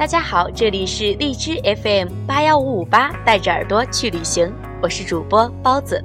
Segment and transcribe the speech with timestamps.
[0.00, 4.50] 大家好，这里是荔枝 FM 八幺五五八，带着耳朵去旅行，
[4.82, 6.02] 我是主播包子。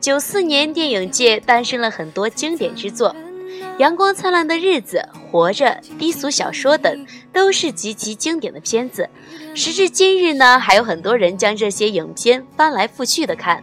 [0.00, 3.14] 九四年，电影界诞生了很多经典之作，
[3.78, 5.66] 《阳光灿烂的日子》《活着》
[5.98, 9.06] 《低俗小说》等，都是极其经典的片子。
[9.54, 13.62] 时至今日呢，还有很多人将这些影片翻来覆去的看。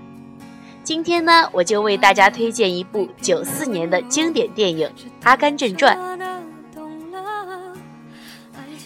[0.86, 4.88] 今天呢，我就为大家推荐一部九四年的经典电影
[5.24, 5.98] 《阿甘正传》。《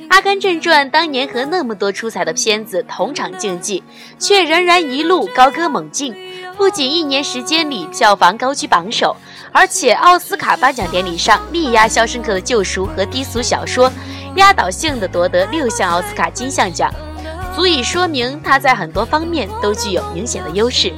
[0.07, 3.83] 阿甘正传》当年和那么多出彩的片子同场竞技，
[4.17, 6.15] 却仍然一路高歌猛进，
[6.55, 9.13] 不仅一年时间里票房高居榜首，
[9.51, 13.89] 而且奥斯卡颁奖典礼上力压《肖申克的救赎》和《低俗小说》，
[14.37, 16.89] 压倒性的夺得六项奥斯卡金像奖，
[17.53, 20.93] 足以说明他在很多方面都具有明显的优势。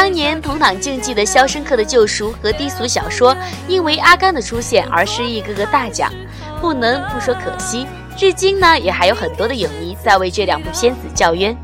[0.00, 6.12] 当年同档竞技的《肖申克的救赎》和低俗小说，因为阿甘的出现而失一个个大奖，
[6.60, 7.84] 不能不说可惜。
[8.16, 11.52] 至今呢，也还有很多的影迷在为这两部片子叫冤。《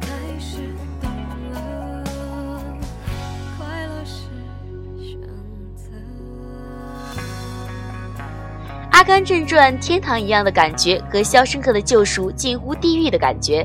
[8.91, 13.65] 阿甘正传》天堂一样的感觉和《肖申克的救赎》近乎地狱的感觉。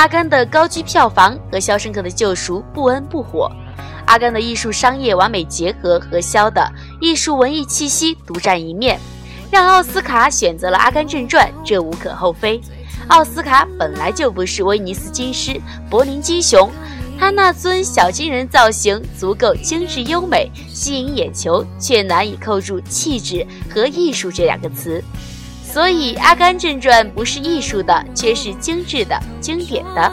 [0.00, 3.52] 阿甘的高居票房和《肖申克的救赎》不温不火。
[4.06, 6.66] 阿甘的艺术商业完美结合和肖的
[7.02, 8.98] 艺术文艺气息独占一面，
[9.52, 12.58] 让奥斯卡选择了《阿甘正传》，这无可厚非。
[13.08, 16.72] 奥斯卡本来就不是威尼斯金狮、柏林金熊，
[17.18, 25.04] 他那尊小金人造型足够精致优美，吸引眼球，却难以扣住气质和艺术这两个词。
[25.72, 30.12] 所以，《阿甘正传》不是艺术的，却是精致的、经典的。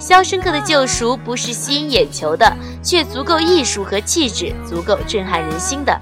[0.00, 2.50] 肖申克的救赎》不是吸引眼球的，
[2.82, 5.92] 却足够艺术和气质，足够震撼人心的。《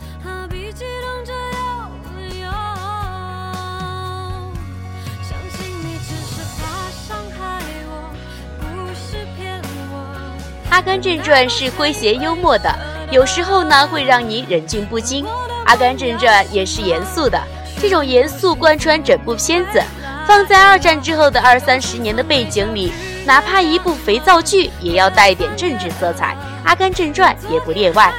[10.71, 12.73] 阿甘正传》是诙谐幽默的，
[13.11, 15.25] 有时候呢会让你忍俊不禁；
[15.65, 17.43] 《阿甘正传》也是严肃的，
[17.81, 19.83] 这种严肃贯穿整部片子。
[20.27, 22.93] 放在二战之后的二三十年的背景里。
[23.25, 26.37] 哪怕一部肥皂剧也要带点政治色彩，
[26.67, 28.13] 《阿甘正传》也不例外。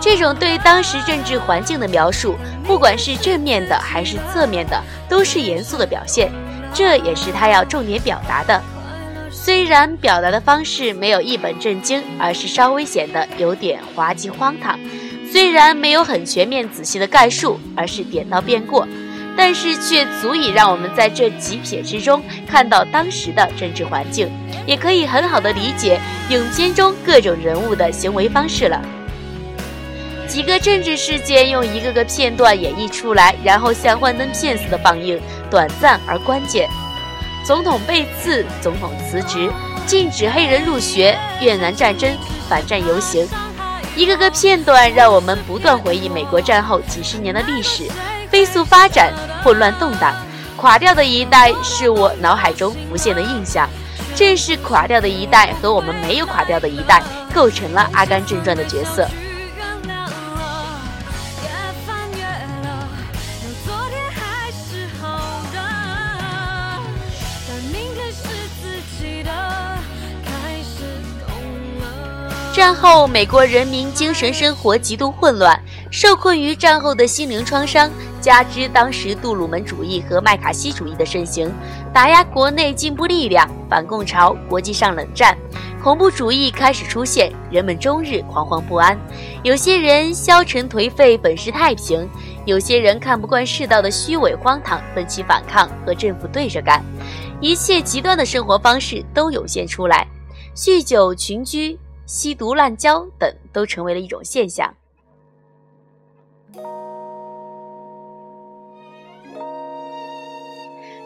[0.00, 6.32] 这种对当时政治环境的描述，不管是正面的还是侧面的，都是严肃的表现。
[6.72, 8.62] 这也是他要重点表达的。
[9.30, 14.78] 虽然表达的方式没有一本正经，而是稍微显得有点滑稽荒唐；
[15.30, 18.86] 虽然没有很全面仔细的概述，而是点到便过。
[19.36, 24.28] 但是却足以让我们在这几撇之中看到当时的政治环境，
[24.66, 28.82] 也可以很好的理解影片中各种人物的行为方式了。
[30.26, 35.18] 几个政治事件用一个个片段演绎出来，然后像幻灯片似的放映，
[35.48, 36.68] 短暂而关键。
[37.44, 39.48] 总统被刺，总统辞职，
[39.86, 42.10] 禁止黑人入学，越南战争，
[42.48, 43.26] 反战游行，
[44.00, 47.86] 一个个片段让我们不断回忆美国战后几十年的历史。
[48.30, 49.12] 飞速发展，
[49.44, 50.14] 混乱动荡，
[50.56, 53.68] 垮掉的一代是我脑海中浮现的印象。
[54.14, 57.02] 正是垮掉的一代和我们没有垮掉的一代，
[57.34, 59.06] 构成了《阿甘正传》的角色。
[72.52, 77.88] 战后，美国人民精神生活极度混乱，受困于战后的心灵创伤。
[78.20, 81.50] 加之当时杜鲁门主义和麦卡锡主义的盛行，
[81.94, 85.38] 打压国内进步力量，反共潮，国际上冷战，
[85.80, 88.98] 恐怖主义开始出现，人们终日惶惶不安。
[89.44, 92.04] 有些人消沉颓废，本是太平；
[92.44, 96.84] 有些人看不惯世道的虚伪荒唐，奋起反抗，和政府对着干。
[97.40, 100.06] 一切极端的生活方式都涌现出来，
[100.54, 101.78] 酗酒、群居、
[102.12, 104.74] 吸毒、滥交等都成为了一种现象。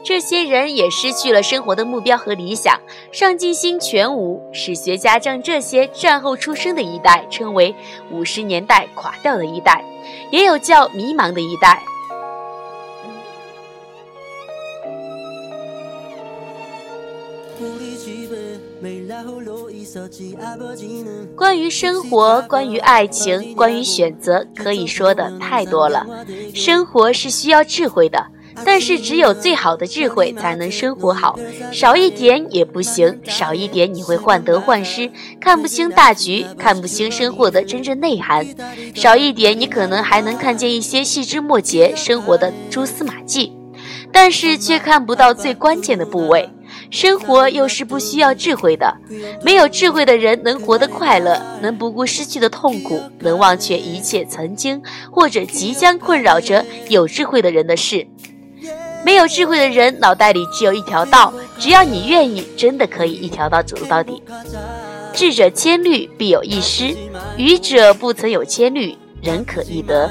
[0.03, 2.81] 这些人也失去了生活的目标和理想，
[3.13, 4.43] 上进心全无。
[4.51, 7.75] 史学家将这些战后出生的一代称为
[8.11, 9.85] “五十年代垮掉的一代”，
[10.33, 11.83] 也有叫“迷茫的一代”。
[21.37, 26.07] 关于生活，关于爱情，关于选择，可以说的太多了。
[26.55, 28.27] 生活是需要智慧的。
[28.65, 31.37] 但是只有最好的智慧才能生活好，
[31.73, 35.11] 少一点也不行，少一点你会患得患失，
[35.41, 38.47] 看不清大局，看不清生活的真正内涵，
[38.95, 43.53] 少一点你可能还能看见一些细枝末节生活的蛛丝马迹，
[44.13, 46.49] 但是却看不到最关键的部位。
[46.95, 48.97] 生活又是不需要智慧的，
[49.43, 54.81] 没有智慧的人能活得快乐，能不顾失去的痛苦，能忘却一切曾经
[55.11, 58.07] 或者即将困扰着有智慧的人的事。
[59.05, 64.23] 没有智慧的人脑袋里只有一条道，只要你愿意，真的可以一条道走到底。
[65.13, 66.95] 智者千虑必有一失，
[67.37, 70.09] 愚者不曾有千虑，人可易得。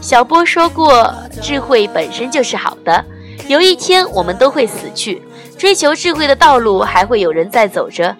[0.00, 3.04] 小波说过，智慧本身就是好的。
[3.46, 5.20] 有一天我们都会死去，
[5.56, 8.16] 追求智慧的道路还会有人在走着。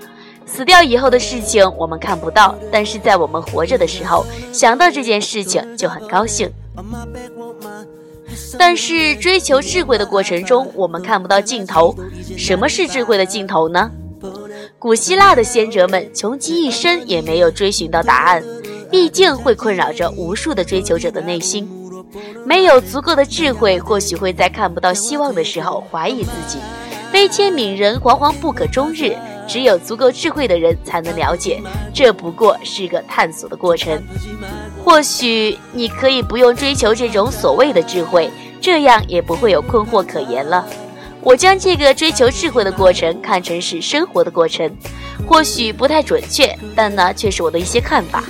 [0.47, 6.51] 死掉以后的事情我们看不到，但是在我们活着的时候，想到这件事情就很高兴。
[8.59, 11.97] 但是追求智慧的过程中，我们看不到尽头。
[12.37, 13.91] 什么是智慧的尽头呢？
[14.79, 18.45] 古希腊的先哲们穷极一生也没有追寻到答案，
[18.91, 21.69] 毕竟会困扰着无数的追求者的内心。
[22.45, 26.59] 没有足够的智慧，或许会在看不到希望的时候怀疑自己。
[27.13, 29.17] 悲天悯人，惶惶不可终日。
[29.47, 31.61] 只有足够智慧的人才能了解，
[31.93, 34.03] 这不过是个探索的过程。
[34.83, 40.67] 或许你可以不用追求这种所谓的智慧，这样也不会有困惑可言了。
[41.21, 44.75] 我将这个追求智慧的过程看成是生活的过程，
[45.27, 48.25] 或许不太准确，但呢却是我的一些看法。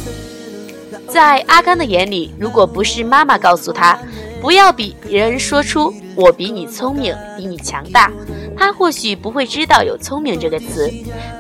[1.09, 3.99] 在阿甘的眼里，如果不是妈妈告诉他，
[4.41, 8.11] 不要比别人说出“我比你聪明，比你强大”。
[8.57, 10.91] 他或许不会知道有“聪明”这个词，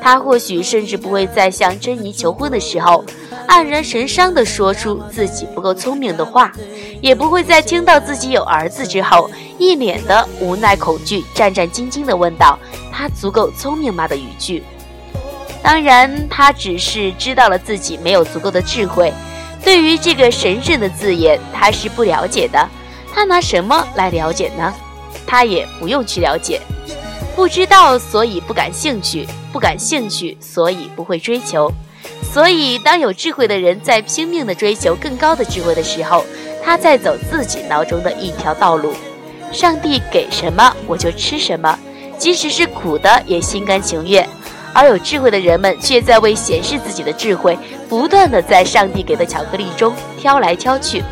[0.01, 3.05] 他或许甚至不会在向珍妮求婚的时候
[3.49, 6.53] 黯然神伤地说出自己不够聪明的话，
[7.01, 12.59] 也不会在听到自己有儿子之后一脸的无奈、恐惧、战战兢兢地问道
[12.93, 14.63] ：“他足够聪明吗？”的语句。
[15.63, 19.13] 当然，他只是知道了自己没有足够的智慧。
[19.65, 22.69] 对于这个神圣的字眼，他是不了解的。
[23.13, 24.75] 他拿什么来了解呢？
[25.27, 26.61] 他也不用去了解。
[27.35, 31.73] 不知道，所以不感兴趣；不感兴趣，所以不会追求。
[32.33, 36.25] 所以，当有智慧的人在拼命地追求更高的智慧的时候，
[36.63, 38.93] 他在走自己脑中的一条道路。
[39.53, 41.79] 上帝给什么，我就吃什么，
[42.19, 44.29] 即使是苦的，也心甘情愿。
[44.75, 47.57] 而有智慧的人们却在为显示自己的智慧，
[47.89, 51.03] 不断的在上帝给的巧克力中挑来挑去。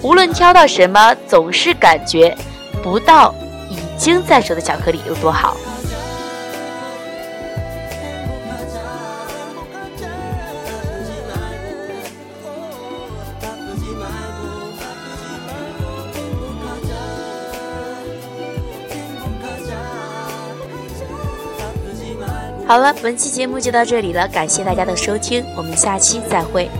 [0.00, 2.34] 无论挑到什么，总是感觉
[2.82, 3.34] 不到。
[3.70, 5.56] 已经在手的巧克力有多好？
[22.72, 26.70] 好了，本期节目就到这里了，感谢大家的收听，我们下期再会。